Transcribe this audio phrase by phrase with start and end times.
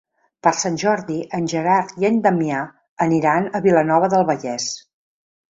[0.45, 2.63] Per Sant Jordi en Gerard i en Damià
[3.07, 4.69] aniran a Vilanova del Vallès.